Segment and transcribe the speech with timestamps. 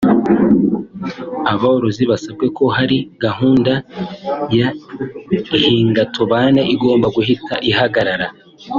[1.53, 3.73] Aborozi basabwe ko ahari gahunda
[4.57, 4.67] ya
[5.61, 8.27] hingatugabane igomba guhita ihagarara